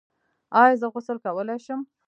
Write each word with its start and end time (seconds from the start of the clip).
ایا 0.61 0.75
زه 0.81 0.87
غسل 0.93 1.17
کولی 1.25 1.57
شم؟ 1.65 1.79